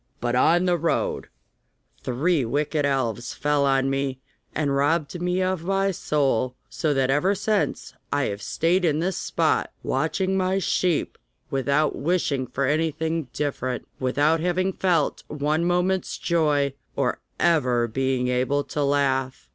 But 0.19 0.35
on 0.35 0.65
the 0.65 0.79
road 0.79 1.27
three 2.03 2.43
wicked 2.43 2.87
elves 2.87 3.35
fell 3.35 3.67
on 3.67 3.87
me, 3.87 4.17
and 4.55 4.75
robbed 4.75 5.21
me 5.21 5.43
of 5.43 5.63
my 5.63 5.91
soul, 5.91 6.55
so 6.71 6.91
that 6.95 7.11
ever 7.11 7.35
since 7.35 7.93
I 8.11 8.23
have 8.23 8.41
stayed 8.41 8.83
in 8.83 8.97
this 8.97 9.15
spot 9.17 9.69
watching 9.83 10.35
my 10.35 10.57
sheep 10.57 11.19
without 11.51 11.95
wishing 11.95 12.47
for 12.47 12.65
anything 12.65 13.27
different, 13.31 13.87
without 13.99 14.39
having 14.39 14.73
felt 14.73 15.23
one 15.27 15.65
moment's 15.65 16.17
joy, 16.17 16.73
or 16.95 17.19
ever 17.39 17.83
once 17.83 17.93
being 17.93 18.27
able 18.27 18.63
to 18.63 18.81
laugh. 18.81 19.49